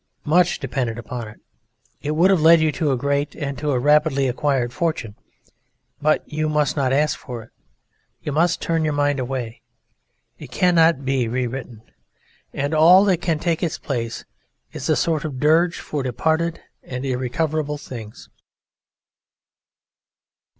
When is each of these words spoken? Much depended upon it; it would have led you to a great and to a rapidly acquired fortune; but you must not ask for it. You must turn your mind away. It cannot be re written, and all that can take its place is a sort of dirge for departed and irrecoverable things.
Much 0.25 0.57
depended 0.59 0.97
upon 0.97 1.27
it; 1.27 1.39
it 2.01 2.15
would 2.15 2.31
have 2.31 2.41
led 2.41 2.59
you 2.59 2.71
to 2.71 2.91
a 2.91 2.97
great 2.97 3.35
and 3.35 3.59
to 3.59 3.69
a 3.69 3.77
rapidly 3.77 4.27
acquired 4.27 4.73
fortune; 4.73 5.13
but 6.01 6.23
you 6.27 6.49
must 6.49 6.75
not 6.75 6.91
ask 6.91 7.15
for 7.19 7.43
it. 7.43 7.51
You 8.23 8.31
must 8.31 8.63
turn 8.63 8.83
your 8.83 8.95
mind 8.95 9.19
away. 9.19 9.61
It 10.39 10.49
cannot 10.49 11.05
be 11.05 11.27
re 11.27 11.45
written, 11.45 11.83
and 12.51 12.73
all 12.73 13.05
that 13.05 13.17
can 13.21 13.37
take 13.37 13.61
its 13.61 13.77
place 13.77 14.25
is 14.73 14.89
a 14.89 14.95
sort 14.95 15.23
of 15.23 15.39
dirge 15.39 15.79
for 15.79 16.01
departed 16.01 16.59
and 16.81 17.05
irrecoverable 17.05 17.77
things. 17.77 18.27